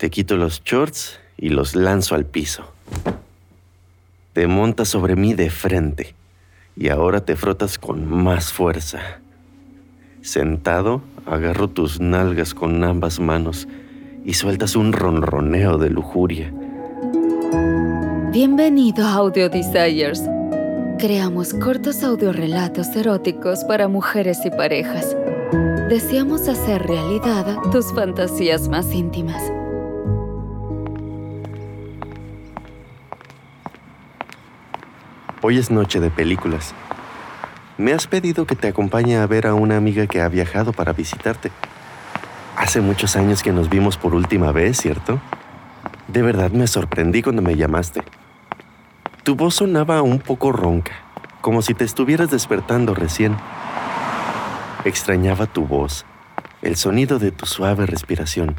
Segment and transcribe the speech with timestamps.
[0.00, 2.64] Te quito los shorts y los lanzo al piso.
[4.32, 6.14] Te montas sobre mí de frente
[6.74, 9.00] y ahora te frotas con más fuerza.
[10.22, 13.68] Sentado, agarro tus nalgas con ambas manos
[14.24, 16.50] y sueltas un ronroneo de lujuria.
[18.32, 20.22] Bienvenido a Audio Desires.
[20.98, 25.14] Creamos cortos audiorelatos eróticos para mujeres y parejas.
[25.90, 29.59] Deseamos hacer realidad tus fantasías más íntimas.
[35.42, 36.74] Hoy es noche de películas.
[37.78, 40.92] Me has pedido que te acompañe a ver a una amiga que ha viajado para
[40.92, 41.50] visitarte.
[42.56, 45.18] Hace muchos años que nos vimos por última vez, ¿cierto?
[46.08, 48.02] De verdad me sorprendí cuando me llamaste.
[49.22, 50.92] Tu voz sonaba un poco ronca,
[51.40, 53.34] como si te estuvieras despertando recién.
[54.84, 56.04] Extrañaba tu voz,
[56.60, 58.56] el sonido de tu suave respiración.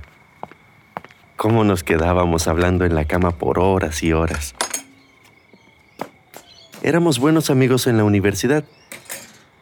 [1.37, 4.55] Cómo nos quedábamos hablando en la cama por horas y horas.
[6.83, 8.63] Éramos buenos amigos en la universidad,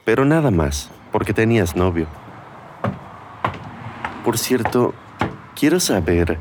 [0.06, 2.08] pero nada más, porque tenías novio.
[4.24, 4.94] Por cierto,
[5.54, 6.40] quiero saber,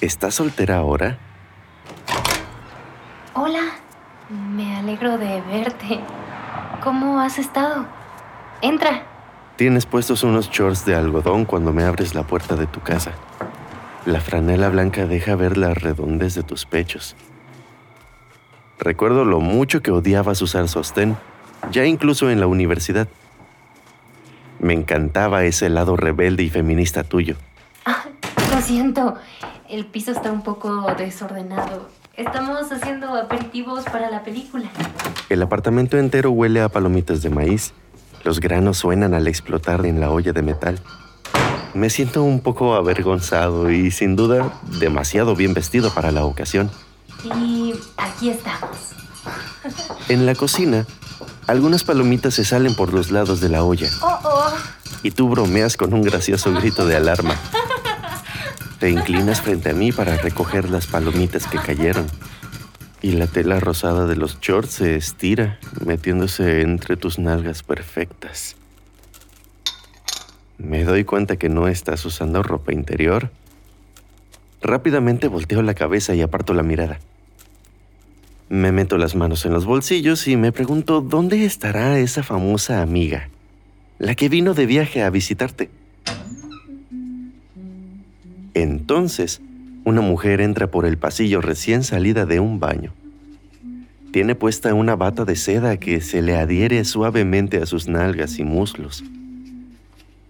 [0.00, 1.18] ¿estás soltera ahora?
[3.34, 3.62] Hola,
[4.30, 5.98] me alegro de verte.
[6.84, 7.86] ¿Cómo has estado?
[8.60, 9.06] Entra.
[9.56, 13.10] Tienes puestos unos shorts de algodón cuando me abres la puerta de tu casa.
[14.06, 17.16] La franela blanca deja ver la redondez de tus pechos.
[18.78, 21.16] Recuerdo lo mucho que odiabas usar sostén,
[21.70, 23.08] ya incluso en la universidad.
[24.58, 27.36] Me encantaba ese lado rebelde y feminista tuyo.
[27.84, 28.04] Ah,
[28.54, 29.16] lo siento,
[29.68, 31.88] el piso está un poco desordenado.
[32.16, 34.70] Estamos haciendo aperitivos para la película.
[35.30, 37.72] El apartamento entero huele a palomitas de maíz.
[38.22, 40.78] Los granos suenan al explotar en la olla de metal.
[41.74, 46.70] Me siento un poco avergonzado y sin duda demasiado bien vestido para la ocasión.
[47.24, 47.51] Y
[47.96, 48.92] aquí estamos.
[50.08, 50.86] En la cocina,
[51.46, 53.88] algunas palomitas se salen por los lados de la olla.
[54.00, 54.52] Oh, oh.
[55.02, 57.36] Y tú bromeas con un gracioso grito de alarma.
[58.78, 62.06] Te inclinas frente a mí para recoger las palomitas que cayeron.
[63.00, 68.56] Y la tela rosada de los shorts se estira, metiéndose entre tus nalgas perfectas.
[70.58, 73.30] Me doy cuenta que no estás usando ropa interior.
[74.60, 77.00] Rápidamente volteo la cabeza y aparto la mirada.
[78.52, 83.30] Me meto las manos en los bolsillos y me pregunto dónde estará esa famosa amiga,
[83.98, 85.70] la que vino de viaje a visitarte.
[88.52, 89.40] Entonces,
[89.86, 92.92] una mujer entra por el pasillo recién salida de un baño.
[94.10, 98.44] Tiene puesta una bata de seda que se le adhiere suavemente a sus nalgas y
[98.44, 99.02] muslos.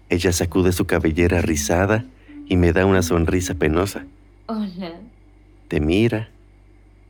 [0.07, 2.05] Ella sacude su cabellera rizada
[2.47, 4.05] y me da una sonrisa penosa.
[4.45, 4.93] Hola.
[5.67, 6.29] Te mira,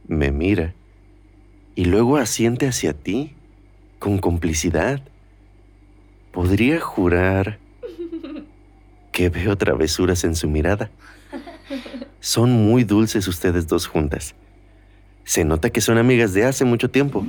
[0.07, 0.73] me mira,
[1.75, 3.33] y luego asiente hacia ti
[3.99, 5.01] con complicidad.
[6.31, 7.59] Podría jurar
[9.11, 10.89] que veo travesuras en su mirada.
[12.19, 14.35] Son muy dulces ustedes dos juntas.
[15.23, 17.25] Se nota que son amigas de hace mucho tiempo.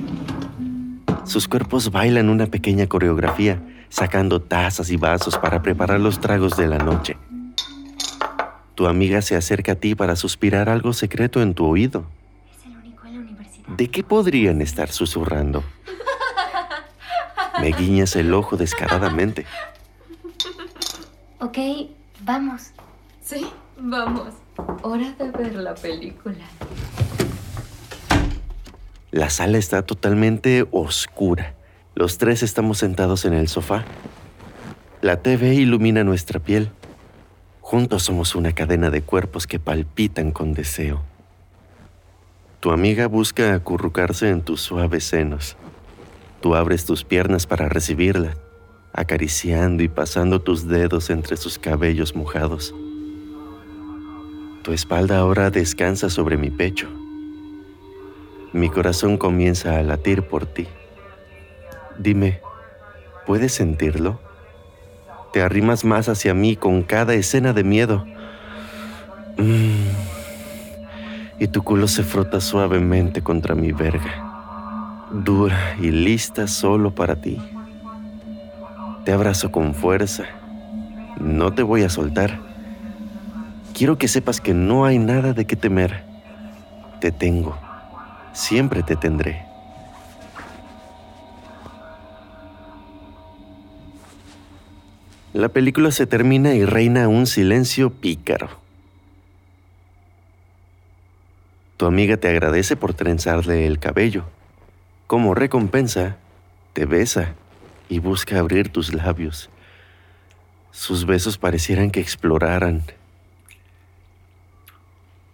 [1.25, 6.67] Sus cuerpos bailan una pequeña coreografía, sacando tazas y vasos para preparar los tragos de
[6.67, 7.17] la noche.
[8.75, 12.05] Tu amiga se acerca a ti para suspirar algo secreto en tu oído.
[12.51, 13.54] Es el único en la universidad.
[13.67, 15.63] ¿De qué podrían estar susurrando?
[17.61, 19.45] Me guiñas el ojo descaradamente.
[21.39, 21.57] Ok,
[22.21, 22.71] vamos.
[23.21, 24.33] Sí, vamos.
[24.83, 26.45] Hora de ver la película.
[29.11, 31.55] La sala está totalmente oscura.
[31.95, 33.85] Los tres estamos sentados en el sofá.
[35.01, 36.71] La TV ilumina nuestra piel.
[37.61, 41.01] Juntos somos una cadena de cuerpos que palpitan con deseo.
[42.65, 45.55] Tu amiga busca acurrucarse en tus suaves senos.
[46.41, 48.37] Tú abres tus piernas para recibirla,
[48.91, 52.73] acariciando y pasando tus dedos entre sus cabellos mojados.
[54.63, 56.87] Tu espalda ahora descansa sobre mi pecho.
[58.51, 60.65] Mi corazón comienza a latir por ti.
[61.99, 62.41] Dime,
[63.27, 64.19] ¿puedes sentirlo?
[65.33, 68.07] Te arrimas más hacia mí con cada escena de miedo.
[69.37, 70.04] Mm.
[71.39, 77.37] Y tu culo se frota suavemente contra mi verga, dura y lista solo para ti.
[79.03, 80.23] Te abrazo con fuerza.
[81.19, 82.39] No te voy a soltar.
[83.73, 86.03] Quiero que sepas que no hay nada de qué temer.
[87.01, 87.57] Te tengo.
[88.33, 89.45] Siempre te tendré.
[95.33, 98.64] La película se termina y reina un silencio pícaro.
[101.77, 104.23] Tu amiga te agradece por trenzarle el cabello.
[105.07, 106.17] Como recompensa,
[106.73, 107.33] te besa
[107.89, 109.49] y busca abrir tus labios.
[110.71, 112.83] Sus besos parecieran que exploraran.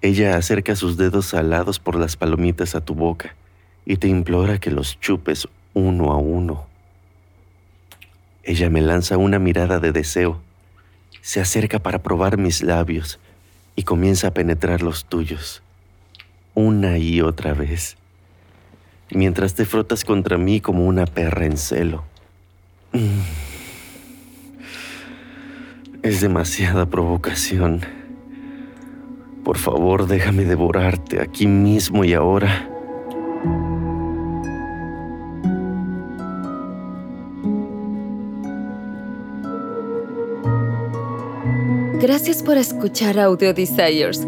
[0.01, 3.35] Ella acerca sus dedos alados por las palomitas a tu boca
[3.85, 6.65] y te implora que los chupes uno a uno.
[8.43, 10.41] Ella me lanza una mirada de deseo,
[11.21, 13.19] se acerca para probar mis labios
[13.75, 15.61] y comienza a penetrar los tuyos,
[16.53, 17.97] una y otra vez,
[19.09, 22.03] mientras te frotas contra mí como una perra en celo.
[22.93, 23.21] Mm.
[26.03, 27.81] Es demasiada provocación.
[29.43, 32.67] Por favor, déjame devorarte aquí mismo y ahora.
[42.01, 44.27] Gracias por escuchar Audio Desires.